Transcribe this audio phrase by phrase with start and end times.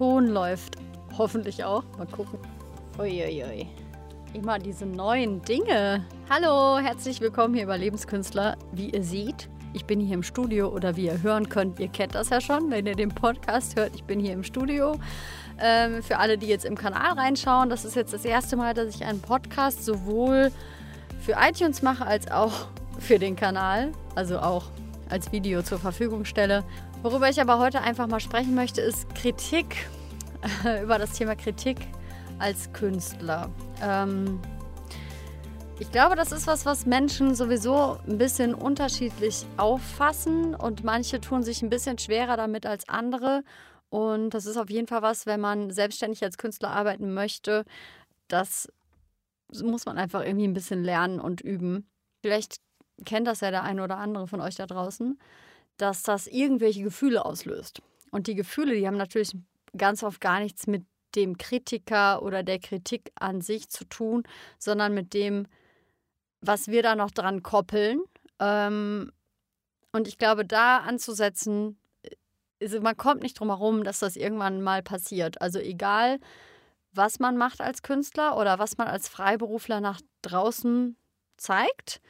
[0.00, 0.78] Ton läuft
[1.18, 1.84] hoffentlich auch.
[1.98, 2.38] Mal gucken.
[2.98, 3.68] Uiuiui.
[4.32, 6.06] Immer diese neuen Dinge.
[6.30, 8.56] Hallo, herzlich willkommen hier bei Lebenskünstler.
[8.72, 12.14] Wie ihr seht, ich bin hier im Studio oder wie ihr hören könnt, ihr kennt
[12.14, 14.98] das ja schon, wenn ihr den Podcast hört, ich bin hier im Studio.
[15.60, 18.94] Ähm, für alle, die jetzt im Kanal reinschauen, das ist jetzt das erste Mal, dass
[18.94, 20.50] ich einen Podcast sowohl
[21.20, 24.64] für iTunes mache als auch für den Kanal, also auch
[25.10, 26.64] als Video zur Verfügung stelle.
[27.02, 29.88] Worüber ich aber heute einfach mal sprechen möchte, ist Kritik,
[30.84, 31.78] über das Thema Kritik
[32.38, 33.50] als Künstler.
[33.82, 34.38] Ähm,
[35.78, 41.42] ich glaube, das ist was, was Menschen sowieso ein bisschen unterschiedlich auffassen und manche tun
[41.42, 43.44] sich ein bisschen schwerer damit als andere.
[43.88, 47.64] Und das ist auf jeden Fall was, wenn man selbstständig als Künstler arbeiten möchte,
[48.28, 48.70] das
[49.48, 51.88] muss man einfach irgendwie ein bisschen lernen und üben.
[52.20, 52.60] Vielleicht
[53.06, 55.18] kennt das ja der eine oder andere von euch da draußen,
[55.80, 57.80] dass das irgendwelche Gefühle auslöst.
[58.10, 59.32] Und die Gefühle, die haben natürlich
[59.76, 60.84] ganz oft gar nichts mit
[61.14, 64.24] dem Kritiker oder der Kritik an sich zu tun,
[64.58, 65.46] sondern mit dem,
[66.40, 68.02] was wir da noch dran koppeln.
[68.38, 69.10] Ähm,
[69.92, 71.78] und ich glaube, da anzusetzen,
[72.60, 75.40] also man kommt nicht drum herum, dass das irgendwann mal passiert.
[75.40, 76.20] Also egal,
[76.92, 80.96] was man macht als Künstler oder was man als Freiberufler nach draußen
[81.36, 82.00] zeigt,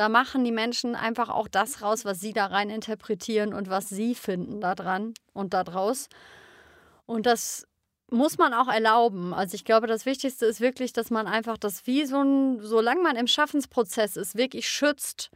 [0.00, 3.90] da machen die Menschen einfach auch das raus, was sie da rein interpretieren und was
[3.90, 6.08] sie finden da dran und da draus.
[7.04, 7.66] Und das
[8.10, 9.34] muss man auch erlauben.
[9.34, 13.02] Also ich glaube, das Wichtigste ist wirklich, dass man einfach das wie so ein, solange
[13.02, 15.30] man im Schaffensprozess ist, wirklich schützt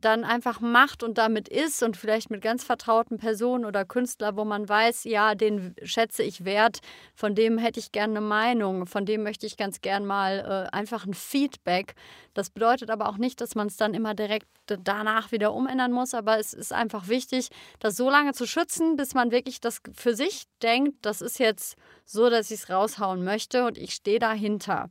[0.00, 4.44] dann einfach macht und damit ist und vielleicht mit ganz vertrauten Personen oder Künstlern, wo
[4.44, 6.80] man weiß, ja, den schätze ich wert,
[7.14, 10.76] von dem hätte ich gerne eine Meinung, von dem möchte ich ganz gern mal äh,
[10.76, 11.94] einfach ein Feedback.
[12.34, 16.14] Das bedeutet aber auch nicht, dass man es dann immer direkt danach wieder umändern muss,
[16.14, 17.48] aber es ist einfach wichtig,
[17.80, 21.76] das so lange zu schützen, bis man wirklich das für sich denkt, das ist jetzt
[22.04, 24.90] so, dass ich es raushauen möchte und ich stehe dahinter.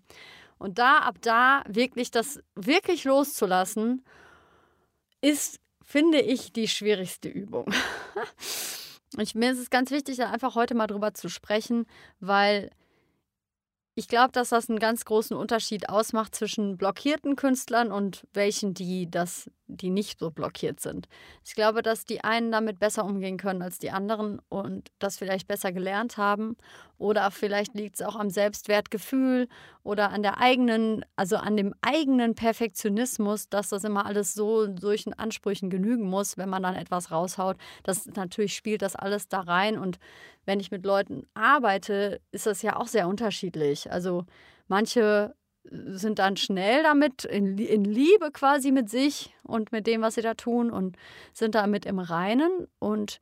[0.58, 4.04] Und da ab da wirklich das wirklich loszulassen
[5.22, 7.72] ist, finde ich, die schwierigste Übung.
[9.18, 11.86] Und mir ist es ganz wichtig, da einfach heute mal drüber zu sprechen,
[12.20, 12.70] weil
[14.00, 19.12] ich glaube, dass das einen ganz großen Unterschied ausmacht zwischen blockierten Künstlern und welchen, die
[19.12, 21.10] das, die nicht so blockiert sind.
[21.44, 25.50] Ich glaube, dass die einen damit besser umgehen können als die anderen und das vielleicht
[25.50, 26.56] besser gelernt haben.
[27.00, 29.48] Oder vielleicht liegt es auch am Selbstwertgefühl
[29.84, 35.14] oder an der eigenen, also an dem eigenen Perfektionismus, dass das immer alles so solchen
[35.14, 37.58] Ansprüchen genügen muss, wenn man dann etwas raushaut.
[37.84, 39.98] Das natürlich spielt das alles da rein und
[40.46, 43.92] wenn ich mit Leuten arbeite, ist das ja auch sehr unterschiedlich.
[43.92, 44.26] Also
[44.68, 45.34] manche
[45.64, 50.22] sind dann schnell damit, in, in, Liebe quasi mit sich und mit dem, was sie
[50.22, 50.98] da tun und
[51.34, 52.68] sind damit im Reinen.
[52.80, 53.20] Und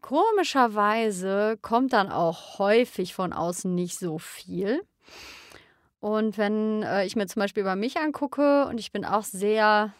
[0.00, 4.82] komischerweise kommt dann auch häufig von außen nicht so viel.
[6.00, 9.92] Und wenn äh, ich mir zum Beispiel bei mich angucke und ich bin auch sehr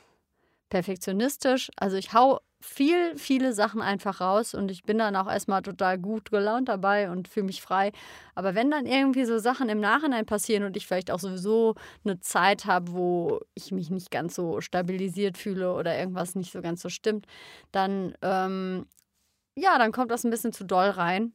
[0.70, 5.62] perfektionistisch, also ich hau viel, viele Sachen einfach raus und ich bin dann auch erstmal
[5.62, 7.90] total gut gelaunt dabei und fühle mich frei.
[8.34, 11.74] Aber wenn dann irgendwie so Sachen im Nachhinein passieren und ich vielleicht auch sowieso
[12.04, 16.60] eine Zeit habe, wo ich mich nicht ganz so stabilisiert fühle oder irgendwas nicht so
[16.60, 17.26] ganz so stimmt,
[17.72, 18.86] dann, ähm,
[19.54, 21.32] ja, dann kommt das ein bisschen zu doll rein.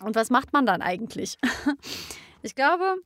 [0.00, 1.38] Und was macht man dann eigentlich?
[2.42, 2.96] ich glaube,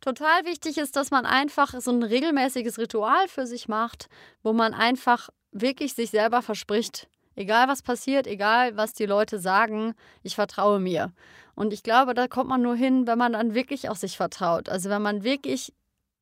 [0.00, 4.08] total wichtig ist, dass man einfach so ein regelmäßiges Ritual für sich macht,
[4.42, 9.94] wo man einfach wirklich sich selber verspricht, egal was passiert, egal was die Leute sagen,
[10.22, 11.12] ich vertraue mir.
[11.54, 14.68] Und ich glaube, da kommt man nur hin, wenn man dann wirklich auch sich vertraut.
[14.68, 15.72] Also wenn man wirklich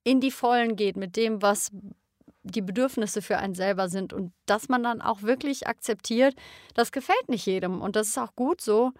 [0.02, 1.70] in die Vollen geht mit dem, was
[2.42, 6.34] die Bedürfnisse für einen selber sind und dass man dann auch wirklich akzeptiert,
[6.74, 8.92] das gefällt nicht jedem und das ist auch gut so.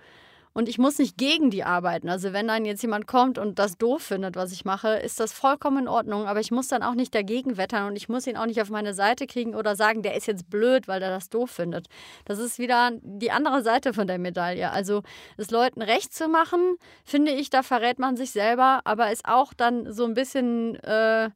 [0.52, 2.08] Und ich muss nicht gegen die arbeiten.
[2.08, 5.32] Also wenn dann jetzt jemand kommt und das doof findet, was ich mache, ist das
[5.32, 6.26] vollkommen in Ordnung.
[6.26, 8.68] Aber ich muss dann auch nicht dagegen wettern und ich muss ihn auch nicht auf
[8.68, 11.86] meine Seite kriegen oder sagen, der ist jetzt blöd, weil er das doof findet.
[12.24, 14.72] Das ist wieder die andere Seite von der Medaille.
[14.72, 15.02] Also
[15.36, 19.54] es Leuten recht zu machen, finde ich, da verrät man sich selber, aber ist auch
[19.54, 20.74] dann so ein bisschen...
[20.82, 21.30] Äh,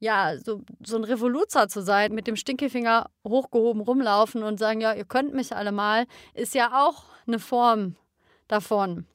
[0.00, 4.94] ja, so, so ein Revoluzer zu sein, mit dem Stinkefinger hochgehoben rumlaufen und sagen, ja,
[4.94, 7.96] ihr könnt mich alle mal, ist ja auch eine Form
[8.48, 9.06] davon.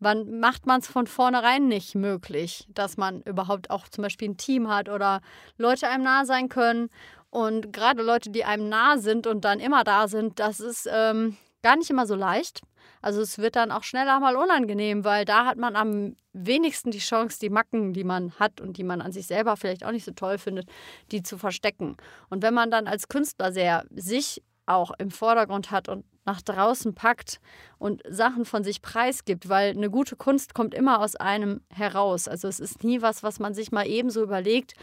[0.00, 4.36] Wann macht man es von vornherein nicht möglich, dass man überhaupt auch zum Beispiel ein
[4.36, 5.20] Team hat oder
[5.58, 6.88] Leute einem nah sein können?
[7.30, 11.36] Und gerade Leute, die einem nah sind und dann immer da sind, das ist ähm,
[11.62, 12.60] gar nicht immer so leicht.
[13.00, 16.98] Also es wird dann auch schneller mal unangenehm, weil da hat man am wenigsten die
[16.98, 20.04] Chance, die Macken, die man hat und die man an sich selber vielleicht auch nicht
[20.04, 20.68] so toll findet,
[21.10, 21.96] die zu verstecken.
[22.30, 26.94] Und wenn man dann als Künstler sehr sich auch im Vordergrund hat und nach draußen
[26.94, 27.40] packt
[27.78, 32.28] und Sachen von sich preisgibt, weil eine gute Kunst kommt immer aus einem heraus.
[32.28, 34.74] Also es ist nie was, was man sich mal ebenso überlegt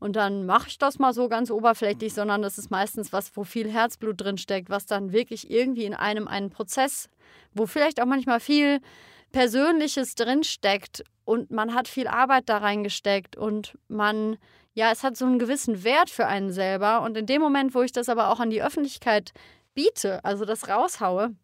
[0.00, 3.44] und dann mache ich das mal so ganz oberflächlich, sondern das ist meistens was, wo
[3.44, 7.08] viel Herzblut drin steckt, was dann wirklich irgendwie in einem einen Prozess,
[7.54, 8.80] wo vielleicht auch manchmal viel
[9.30, 14.38] Persönliches drin steckt und man hat viel Arbeit da reingesteckt und man
[14.72, 17.02] ja, es hat so einen gewissen Wert für einen selber.
[17.02, 19.32] Und in dem Moment, wo ich das aber auch an die Öffentlichkeit
[19.74, 21.34] biete, also das raushaue,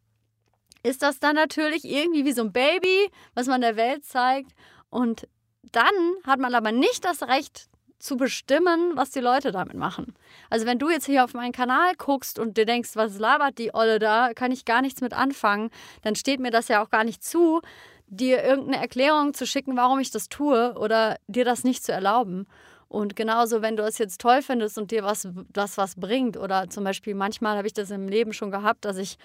[0.83, 4.53] ist das dann natürlich irgendwie wie so ein Baby, was man der Welt zeigt.
[4.91, 5.29] Und
[5.73, 5.85] dann
[6.25, 7.69] hat man aber nicht das Recht
[7.99, 10.15] zu bestimmen, was die Leute damit machen.
[10.51, 13.75] Also wenn du jetzt hier auf meinen Kanal guckst und dir denkst, was labert die
[13.75, 15.71] Olle da, kann ich gar nichts mit anfangen,
[16.03, 17.63] dann steht mir das ja auch gar nicht zu,
[18.09, 22.47] dir irgendeine Erklärung zu schicken, warum ich das tue oder dir das nicht zu erlauben.
[22.89, 26.71] Und genauso, wenn du es jetzt toll findest und dir was, das was bringt, oder
[26.71, 29.19] zum Beispiel manchmal habe ich das im Leben schon gehabt, dass ich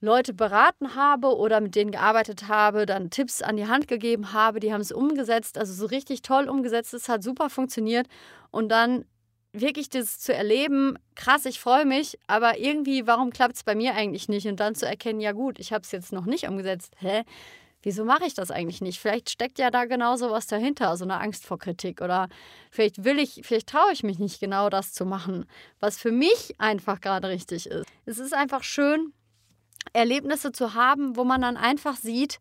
[0.00, 4.60] Leute beraten habe oder mit denen gearbeitet habe, dann Tipps an die Hand gegeben habe,
[4.60, 8.06] die haben es umgesetzt, also so richtig toll umgesetzt, es hat super funktioniert
[8.50, 9.04] und dann
[9.52, 13.94] wirklich das zu erleben, krass, ich freue mich, aber irgendwie, warum klappt es bei mir
[13.94, 14.46] eigentlich nicht?
[14.46, 16.94] Und dann zu erkennen, ja gut, ich habe es jetzt noch nicht umgesetzt.
[16.98, 17.24] Hä?
[17.86, 18.98] wieso mache ich das eigentlich nicht?
[18.98, 22.00] Vielleicht steckt ja da genau was dahinter, so eine Angst vor Kritik.
[22.00, 22.28] Oder
[22.68, 25.46] vielleicht will ich, vielleicht traue ich mich nicht genau das zu machen,
[25.78, 27.86] was für mich einfach gerade richtig ist.
[28.04, 29.12] Es ist einfach schön,
[29.92, 32.38] Erlebnisse zu haben, wo man dann einfach sieht,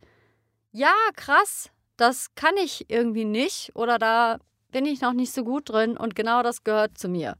[0.72, 4.40] ja, krass, das kann ich irgendwie nicht oder da
[4.72, 7.38] bin ich noch nicht so gut drin und genau das gehört zu mir.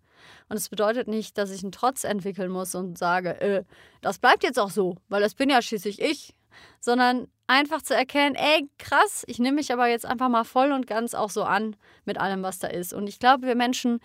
[0.48, 3.64] Und es bedeutet nicht, dass ich einen Trotz entwickeln muss und sage, äh,
[4.02, 6.34] das bleibt jetzt auch so, weil das bin ja schließlich ich,
[6.80, 10.88] sondern einfach zu erkennen, ey, krass, ich nehme mich aber jetzt einfach mal voll und
[10.88, 11.76] ganz auch so an
[12.06, 12.94] mit allem, was da ist.
[12.94, 14.00] Und ich glaube, wir Menschen,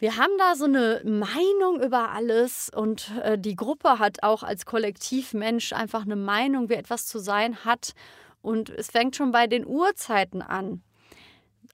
[0.00, 4.64] wir haben da so eine Meinung über alles und äh, die Gruppe hat auch als
[4.64, 7.92] Kollektivmensch einfach eine Meinung, wie etwas zu sein hat.
[8.40, 10.82] Und es fängt schon bei den Uhrzeiten an.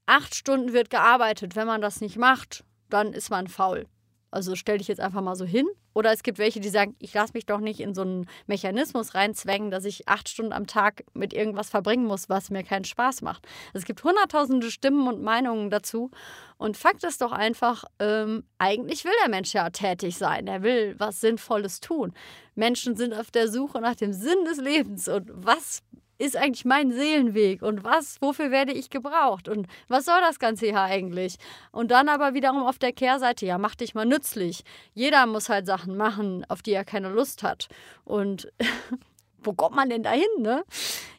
[0.06, 1.54] Acht Stunden wird gearbeitet.
[1.54, 3.86] Wenn man das nicht macht, dann ist man faul.
[4.30, 7.14] Also stell dich jetzt einfach mal so hin oder es gibt welche, die sagen, ich
[7.14, 11.04] lasse mich doch nicht in so einen Mechanismus reinzwängen, dass ich acht Stunden am Tag
[11.14, 13.46] mit irgendwas verbringen muss, was mir keinen Spaß macht.
[13.72, 16.10] Es gibt hunderttausende Stimmen und Meinungen dazu.
[16.58, 20.46] Und Fakt ist doch einfach, ähm, eigentlich will der Mensch ja tätig sein.
[20.46, 22.12] Er will was Sinnvolles tun.
[22.54, 25.08] Menschen sind auf der Suche nach dem Sinn des Lebens.
[25.08, 25.82] Und was
[26.18, 30.66] ist eigentlich mein Seelenweg und was, wofür werde ich gebraucht und was soll das Ganze
[30.66, 31.36] hier eigentlich?
[31.72, 34.64] Und dann aber wiederum auf der Kehrseite, ja, mach dich mal nützlich.
[34.94, 37.68] Jeder muss halt Sachen machen, auf die er keine Lust hat.
[38.04, 38.52] Und
[39.38, 40.64] wo kommt man denn dahin, ne?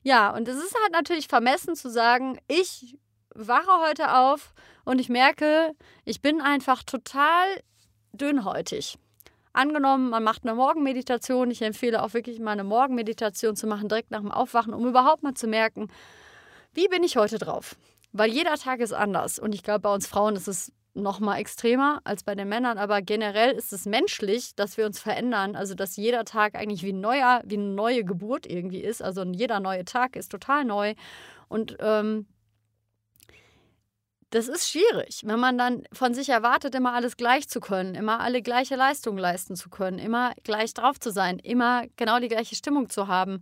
[0.03, 2.97] Ja, und es ist halt natürlich vermessen zu sagen, ich
[3.33, 4.53] wache heute auf
[4.83, 5.73] und ich merke,
[6.05, 7.45] ich bin einfach total
[8.13, 8.97] dünnhäutig.
[9.57, 11.49] Angenommen, man macht eine Morgenmeditation.
[11.49, 15.23] Ich empfehle auch wirklich mal eine Morgenmeditation zu machen, direkt nach dem Aufwachen, um überhaupt
[15.23, 15.87] mal zu merken,
[16.75, 17.75] wie bin ich heute drauf?
[18.11, 19.39] Weil jeder Tag ist anders.
[19.39, 22.77] Und ich glaube, bei uns Frauen ist es noch mal extremer als bei den Männern,
[22.77, 26.93] aber generell ist es menschlich, dass wir uns verändern, also dass jeder Tag eigentlich wie
[26.93, 30.93] ein neuer, wie eine neue Geburt irgendwie ist, also jeder neue Tag ist total neu
[31.47, 32.27] und ähm,
[34.31, 38.19] das ist schwierig, wenn man dann von sich erwartet, immer alles gleich zu können, immer
[38.19, 42.55] alle gleiche Leistung leisten zu können, immer gleich drauf zu sein, immer genau die gleiche
[42.55, 43.41] Stimmung zu haben.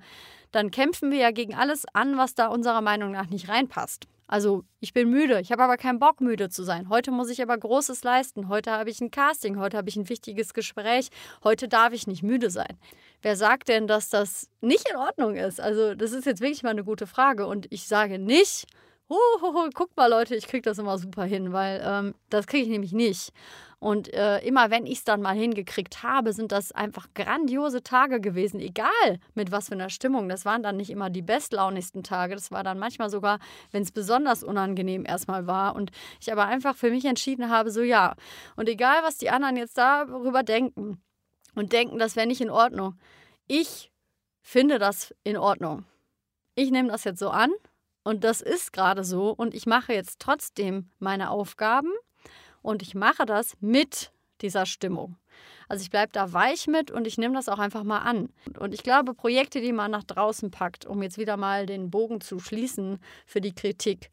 [0.52, 4.06] Dann kämpfen wir ja gegen alles an, was da unserer Meinung nach nicht reinpasst.
[4.28, 6.90] Also, ich bin müde, ich habe aber keinen Bock, müde zu sein.
[6.90, 8.50] Heute muss ich aber Großes leisten.
[8.50, 11.10] Heute habe ich ein Casting, heute habe ich ein wichtiges Gespräch.
[11.44, 12.80] Heute darf ich nicht müde sein.
[13.22, 15.62] Wer sagt denn, dass das nicht in Ordnung ist?
[15.62, 17.46] Also, das ist jetzt wirklich mal eine gute Frage.
[17.46, 18.66] Und ich sage nicht,
[19.08, 22.70] Huhuhu, guckt mal Leute, ich kriege das immer super hin, weil ähm, das kriege ich
[22.70, 23.32] nämlich nicht.
[23.78, 28.20] Und äh, immer wenn ich es dann mal hingekriegt habe, sind das einfach grandiose Tage
[28.20, 28.90] gewesen, egal
[29.36, 30.28] mit was für einer Stimmung.
[30.28, 32.34] Das waren dann nicht immer die bestlaunigsten Tage.
[32.34, 33.38] Das war dann manchmal sogar,
[33.72, 35.76] wenn es besonders unangenehm erstmal war.
[35.76, 38.16] Und ich aber einfach für mich entschieden habe, so ja.
[38.56, 41.00] Und egal, was die anderen jetzt darüber denken
[41.54, 42.98] und denken, das wäre nicht in Ordnung.
[43.46, 43.92] Ich
[44.42, 45.86] finde das in Ordnung.
[46.56, 47.52] Ich nehme das jetzt so an
[48.06, 49.32] und das ist gerade so.
[49.32, 51.92] Und ich mache jetzt trotzdem meine Aufgaben
[52.62, 55.18] und ich mache das mit dieser Stimmung.
[55.68, 58.30] Also ich bleibe da weich mit und ich nehme das auch einfach mal an.
[58.60, 62.22] Und ich glaube, Projekte, die man nach draußen packt, um jetzt wieder mal den Bogen
[62.22, 64.12] zu schließen für die Kritik.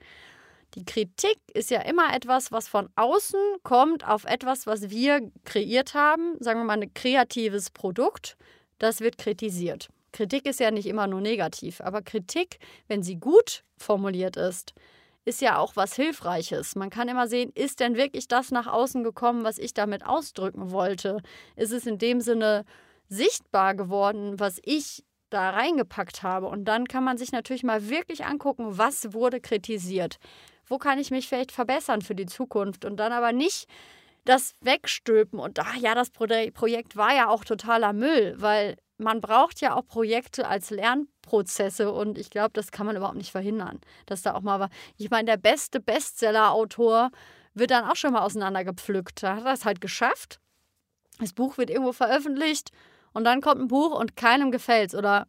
[0.75, 5.93] Die Kritik ist ja immer etwas, was von außen kommt auf etwas, was wir kreiert
[5.93, 6.37] haben.
[6.41, 8.39] Sagen wir mal ein kreatives Produkt.
[8.79, 9.91] Das wird kritisiert.
[10.13, 14.75] Kritik ist ja nicht immer nur negativ, aber Kritik, wenn sie gut formuliert ist,
[15.25, 16.75] ist ja auch was Hilfreiches.
[16.75, 20.71] Man kann immer sehen, ist denn wirklich das nach außen gekommen, was ich damit ausdrücken
[20.71, 21.19] wollte?
[21.57, 22.65] Ist es in dem Sinne
[23.09, 26.47] sichtbar geworden, was ich da reingepackt habe.
[26.47, 30.19] Und dann kann man sich natürlich mal wirklich angucken, was wurde kritisiert.
[30.67, 32.85] Wo kann ich mich vielleicht verbessern für die Zukunft?
[32.85, 33.67] Und dann aber nicht
[34.25, 39.61] das wegstülpen und ach ja, das Projekt war ja auch totaler Müll, weil man braucht
[39.61, 44.23] ja auch Projekte als Lernprozesse und ich glaube, das kann man überhaupt nicht verhindern, dass
[44.23, 44.71] da auch mal war.
[44.97, 47.11] Ich meine, der beste Bestseller-Autor
[47.55, 49.23] wird dann auch schon mal auseinandergepflückt.
[49.23, 50.41] Da hat er es halt geschafft.
[51.19, 52.71] Das Buch wird irgendwo veröffentlicht
[53.13, 55.27] und dann kommt ein Buch und keinem gefällt es oder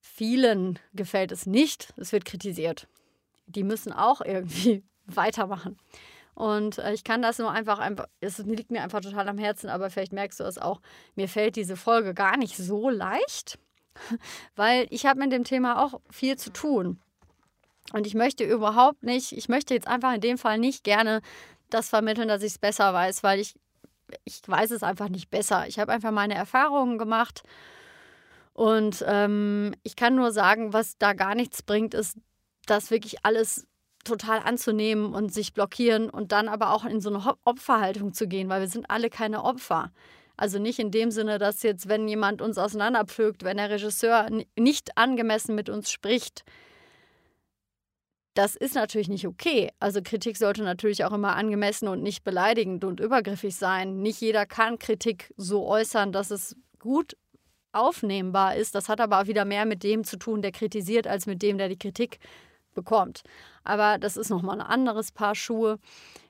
[0.00, 1.92] vielen gefällt es nicht.
[1.96, 2.86] Es wird kritisiert.
[3.46, 5.78] Die müssen auch irgendwie weitermachen.
[6.36, 7.80] Und äh, ich kann das nur einfach,
[8.20, 10.82] es liegt mir einfach total am Herzen, aber vielleicht merkst du es auch,
[11.14, 13.58] mir fällt diese Folge gar nicht so leicht,
[14.54, 17.00] weil ich habe mit dem Thema auch viel zu tun.
[17.94, 21.22] Und ich möchte überhaupt nicht, ich möchte jetzt einfach in dem Fall nicht gerne
[21.70, 23.54] das vermitteln, dass ich es besser weiß, weil ich
[24.24, 25.66] ich weiß es einfach nicht besser.
[25.66, 27.42] Ich habe einfach meine Erfahrungen gemacht
[28.52, 32.18] und ähm, ich kann nur sagen, was da gar nichts bringt, ist,
[32.66, 33.66] das wirklich alles
[34.06, 38.48] total anzunehmen und sich blockieren und dann aber auch in so eine Opferhaltung zu gehen,
[38.48, 39.92] weil wir sind alle keine Opfer.
[40.36, 44.96] Also nicht in dem Sinne, dass jetzt, wenn jemand uns auseinanderpflügt, wenn der Regisseur nicht
[44.98, 46.44] angemessen mit uns spricht,
[48.34, 49.70] das ist natürlich nicht okay.
[49.80, 54.02] Also Kritik sollte natürlich auch immer angemessen und nicht beleidigend und übergriffig sein.
[54.02, 57.16] Nicht jeder kann Kritik so äußern, dass es gut
[57.72, 58.74] aufnehmbar ist.
[58.74, 61.56] Das hat aber auch wieder mehr mit dem zu tun, der kritisiert, als mit dem,
[61.56, 62.18] der die Kritik
[62.74, 63.22] bekommt.
[63.66, 65.78] Aber das ist nochmal ein anderes Paar Schuhe.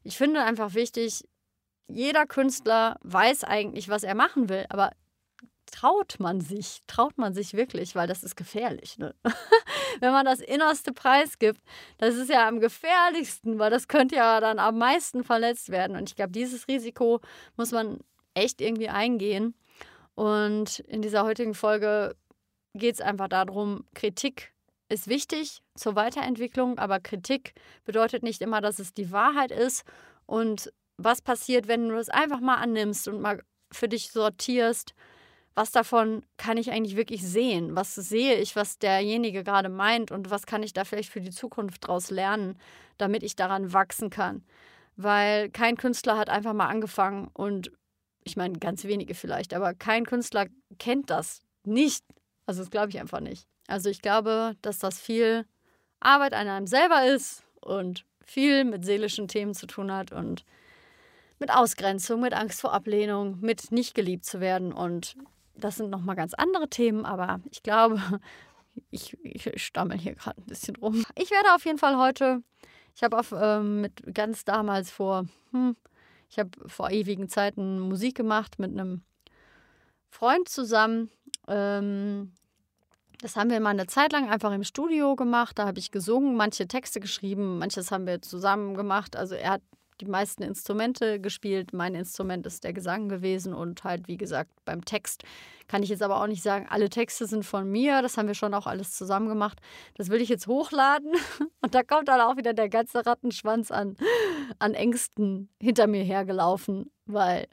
[0.03, 1.25] Ich finde einfach wichtig,
[1.89, 4.91] jeder Künstler weiß eigentlich, was er machen will, aber
[5.71, 8.99] traut man sich, traut man sich wirklich, weil das ist gefährlich.
[8.99, 9.15] Ne?
[10.01, 11.61] Wenn man das innerste Preis gibt,
[11.99, 15.97] das ist ja am gefährlichsten, weil das könnte ja dann am meisten verletzt werden.
[15.97, 17.21] Und ich glaube, dieses Risiko
[17.57, 17.99] muss man
[18.35, 19.55] echt irgendwie eingehen.
[20.15, 22.17] Und in dieser heutigen Folge
[22.75, 24.53] geht es einfach darum, Kritik
[24.89, 29.85] ist wichtig zur Weiterentwicklung, aber Kritik bedeutet nicht immer, dass es die Wahrheit ist.
[30.27, 34.95] Und was passiert, wenn du es einfach mal annimmst und mal für dich sortierst
[35.57, 37.75] was davon kann ich eigentlich wirklich sehen?
[37.75, 41.31] Was sehe ich, was derjenige gerade meint und was kann ich da vielleicht für die
[41.31, 42.59] Zukunft daraus lernen,
[42.99, 44.45] damit ich daran wachsen kann?
[44.97, 47.73] Weil kein Künstler hat einfach mal angefangen und
[48.23, 50.47] ich meine, ganz wenige vielleicht, aber kein Künstler
[50.79, 52.05] kennt das nicht.
[52.45, 53.49] Also das glaube ich einfach nicht.
[53.69, 55.47] Also ich glaube, dass das viel
[56.01, 60.45] Arbeit an einem selber ist und viel mit seelischen Themen zu tun hat und
[61.39, 64.73] mit Ausgrenzung, mit Angst vor Ablehnung, mit nicht geliebt zu werden.
[64.73, 65.17] Und
[65.55, 68.01] das sind nochmal ganz andere Themen, aber ich glaube,
[68.91, 71.05] ich, ich stammel hier gerade ein bisschen rum.
[71.17, 72.43] Ich werde auf jeden Fall heute,
[72.95, 75.77] ich habe ähm, mit ganz damals vor, hm,
[76.29, 79.03] ich habe vor ewigen Zeiten Musik gemacht mit einem
[80.09, 81.11] Freund zusammen.
[81.47, 82.33] Ähm,
[83.21, 85.59] das haben wir mal eine Zeit lang einfach im Studio gemacht.
[85.59, 89.17] Da habe ich gesungen, manche Texte geschrieben, manches haben wir zusammen gemacht.
[89.17, 89.63] Also er hat
[90.01, 91.73] die meisten Instrumente gespielt.
[91.73, 95.25] Mein Instrument ist der Gesang gewesen und halt, wie gesagt, beim Text
[95.69, 98.03] kann ich jetzt aber auch nicht sagen, alle Texte sind von mir.
[98.03, 99.59] Das haben wir schon auch alles zusammen gemacht.
[99.95, 101.13] Das will ich jetzt hochladen
[101.63, 103.97] und da kommt dann auch wieder der ganze Rattenschwanz an,
[104.59, 107.47] an Ängsten hinter mir hergelaufen, weil.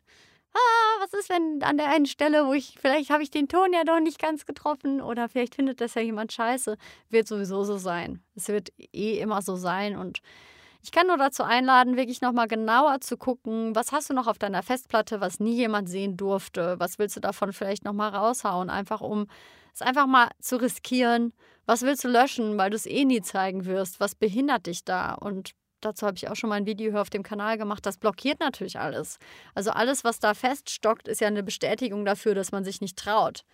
[0.53, 3.74] Ah, was ist, wenn an der einen Stelle, wo ich, vielleicht habe ich den Ton
[3.74, 6.77] ja doch nicht ganz getroffen oder vielleicht findet das ja jemand scheiße,
[7.10, 8.24] wird sowieso so sein.
[8.36, 10.19] Es wird eh immer so sein und
[10.83, 14.38] ich kann nur dazu einladen, wirklich nochmal genauer zu gucken, was hast du noch auf
[14.38, 19.00] deiner Festplatte, was nie jemand sehen durfte, was willst du davon vielleicht nochmal raushauen, einfach
[19.00, 19.27] um
[19.74, 21.33] es einfach mal zu riskieren.
[21.65, 24.00] Was willst du löschen, weil du es eh nie zeigen wirst?
[24.00, 25.13] Was behindert dich da?
[25.13, 25.51] Und
[25.85, 27.85] dazu habe ich auch schon mal ein Video hier auf dem Kanal gemacht.
[27.85, 29.17] Das blockiert natürlich alles.
[29.55, 33.45] Also alles, was da feststockt, ist ja eine Bestätigung dafür, dass man sich nicht traut.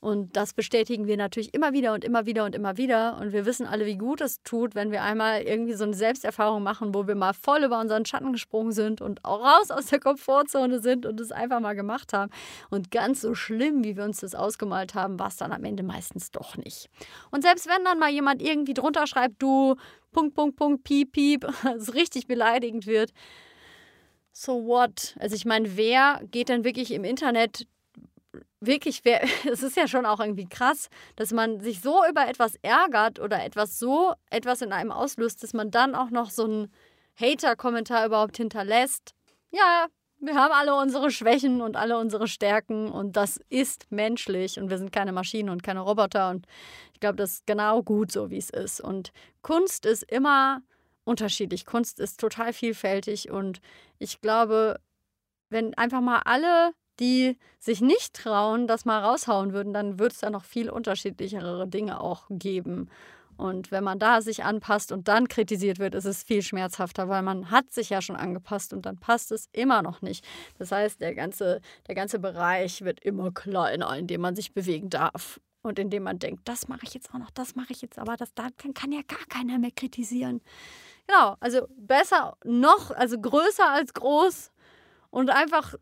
[0.00, 3.18] Und das bestätigen wir natürlich immer wieder und immer wieder und immer wieder.
[3.18, 6.62] Und wir wissen alle, wie gut es tut, wenn wir einmal irgendwie so eine Selbsterfahrung
[6.62, 10.00] machen, wo wir mal voll über unseren Schatten gesprungen sind und auch raus aus der
[10.00, 12.32] Komfortzone sind und es einfach mal gemacht haben.
[12.70, 15.82] Und ganz so schlimm, wie wir uns das ausgemalt haben, war es dann am Ende
[15.82, 16.88] meistens doch nicht.
[17.30, 19.76] Und selbst wenn dann mal jemand irgendwie drunter schreibt, du,
[20.12, 23.12] Punkt, Punkt, Punkt, piep, piep, es richtig beleidigend wird,
[24.32, 25.14] so what?
[25.18, 27.66] Also ich meine, wer geht denn wirklich im Internet
[28.60, 29.02] wirklich,
[29.50, 33.44] es ist ja schon auch irgendwie krass, dass man sich so über etwas ärgert oder
[33.44, 36.72] etwas so, etwas in einem auslöst, dass man dann auch noch so einen
[37.16, 39.14] Hater-Kommentar überhaupt hinterlässt.
[39.50, 39.86] Ja,
[40.18, 44.78] wir haben alle unsere Schwächen und alle unsere Stärken und das ist menschlich und wir
[44.78, 46.46] sind keine Maschinen und keine Roboter und
[46.92, 48.80] ich glaube, das ist genau gut so, wie es ist.
[48.82, 50.60] Und Kunst ist immer
[51.04, 51.64] unterschiedlich.
[51.64, 53.60] Kunst ist total vielfältig und
[53.98, 54.78] ich glaube,
[55.48, 60.20] wenn einfach mal alle die sich nicht trauen, das mal raushauen würden, dann würde es
[60.20, 62.88] da noch viel unterschiedlichere Dinge auch geben.
[63.40, 67.22] Und wenn man da sich anpasst und dann kritisiert wird, ist es viel schmerzhafter, weil
[67.22, 70.26] man hat sich ja schon angepasst und dann passt es immer noch nicht.
[70.58, 74.90] Das heißt, der ganze, der ganze Bereich wird immer kleiner, in dem man sich bewegen
[74.90, 75.40] darf.
[75.62, 77.98] Und in dem man denkt, das mache ich jetzt auch noch, das mache ich jetzt,
[77.98, 80.40] aber das, da kann, kann ja gar keiner mehr kritisieren.
[81.06, 84.52] Genau, also besser noch, also größer als groß
[85.10, 85.74] und einfach,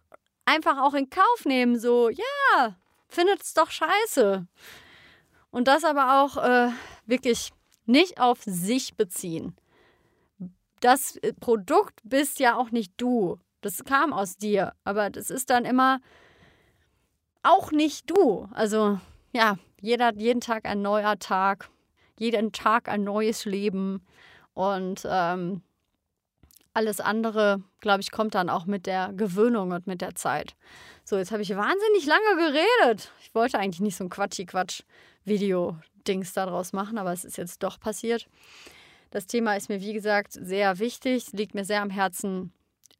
[0.49, 2.77] einfach auch in Kauf nehmen, so, ja,
[3.09, 4.47] findet es doch scheiße.
[5.51, 6.71] Und das aber auch äh,
[7.07, 7.53] wirklich
[7.87, 9.55] nicht auf sich beziehen.
[10.81, 13.39] Das äh, Produkt bist ja auch nicht du.
[13.61, 14.73] Das kam aus dir.
[14.85, 16.01] Aber das ist dann immer
[17.43, 18.49] auch nicht du.
[18.53, 19.01] Also
[19.33, 21.71] ja, jeder, jeden Tag ein neuer Tag.
[22.19, 24.05] Jeden Tag ein neues Leben.
[24.55, 25.63] Und ähm,
[26.79, 30.55] alles andere, glaube ich, kommt dann auch mit der Gewöhnung und mit der Zeit.
[31.05, 33.11] So, jetzt habe ich wahnsinnig lange geredet.
[33.21, 38.29] Ich wollte eigentlich nicht so ein Quatschi-Quatsch-Video-Dings daraus machen, aber es ist jetzt doch passiert.
[39.11, 42.53] Das Thema ist mir, wie gesagt, sehr wichtig, liegt mir sehr am Herzen.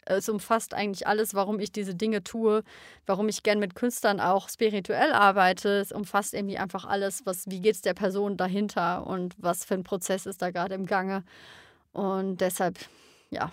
[0.07, 2.65] Es umfasst eigentlich alles, warum ich diese Dinge tue,
[3.07, 5.79] warum ich gern mit Künstlern auch spirituell arbeite.
[5.79, 9.75] Es umfasst irgendwie einfach alles, was, wie geht es der Person dahinter und was für
[9.75, 11.23] ein Prozess ist da gerade im Gange.
[11.93, 12.77] Und deshalb
[13.31, 13.51] ja,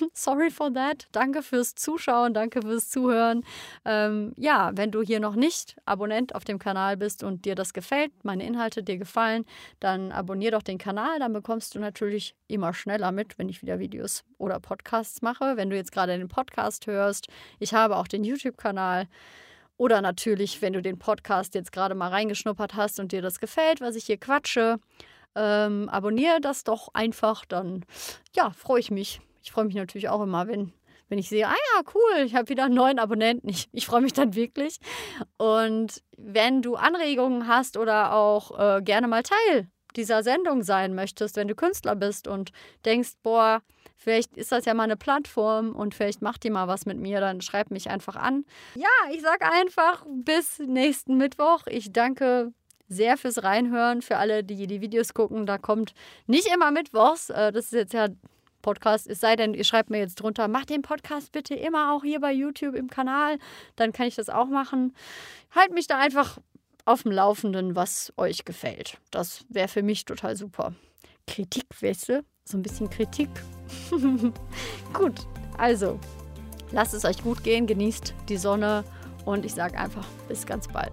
[0.12, 1.08] sorry for that.
[1.12, 3.44] Danke fürs Zuschauen, danke fürs Zuhören.
[3.84, 7.72] Ähm, ja, wenn du hier noch nicht Abonnent auf dem Kanal bist und dir das
[7.72, 9.44] gefällt, meine Inhalte dir gefallen,
[9.80, 11.18] dann abonnier doch den Kanal.
[11.18, 15.56] Dann bekommst du natürlich immer schneller mit, wenn ich wieder Videos oder Podcasts mache.
[15.56, 17.26] Wenn du jetzt gerade den Podcast hörst,
[17.58, 19.08] ich habe auch den YouTube-Kanal.
[19.78, 23.82] Oder natürlich, wenn du den Podcast jetzt gerade mal reingeschnuppert hast und dir das gefällt,
[23.82, 24.78] was ich hier quatsche,
[25.36, 27.84] ähm, abonniere das doch einfach, dann
[28.34, 29.20] ja, freue ich mich.
[29.42, 30.72] Ich freue mich natürlich auch immer, wenn,
[31.08, 33.48] wenn ich sehe, ah ja, cool, ich habe wieder einen neuen Abonnenten.
[33.48, 34.80] Ich, ich freue mich dann wirklich.
[35.36, 41.36] Und wenn du Anregungen hast oder auch äh, gerne mal Teil dieser Sendung sein möchtest,
[41.36, 42.52] wenn du Künstler bist und
[42.84, 43.62] denkst, boah,
[43.96, 47.20] vielleicht ist das ja mal eine Plattform und vielleicht macht die mal was mit mir,
[47.20, 48.44] dann schreib mich einfach an.
[48.74, 51.66] Ja, ich sage einfach bis nächsten Mittwoch.
[51.66, 52.52] Ich danke
[52.88, 55.46] sehr fürs Reinhören, für alle, die die Videos gucken.
[55.46, 55.94] Da kommt
[56.26, 57.30] nicht immer Mittwochs.
[57.30, 58.08] Äh, das ist jetzt ja
[58.62, 59.06] Podcast.
[59.06, 62.20] Es sei denn, ihr schreibt mir jetzt drunter, macht den Podcast bitte immer auch hier
[62.20, 63.38] bei YouTube im Kanal.
[63.76, 64.94] Dann kann ich das auch machen.
[65.54, 66.38] Halt mich da einfach
[66.84, 68.98] auf dem Laufenden, was euch gefällt.
[69.10, 70.74] Das wäre für mich total super.
[71.26, 72.24] Kritik, weißt du?
[72.44, 73.28] So ein bisschen Kritik.
[74.92, 75.26] gut,
[75.58, 75.98] also
[76.70, 78.84] lasst es euch gut gehen, genießt die Sonne
[79.24, 80.92] und ich sage einfach bis ganz bald.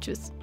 [0.00, 0.33] Tschüss.